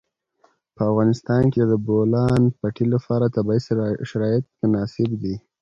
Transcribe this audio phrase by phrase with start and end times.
[0.75, 3.61] په افغانستان کې د د بولان پټي لپاره طبیعي
[4.09, 5.35] شرایط مناسب دي.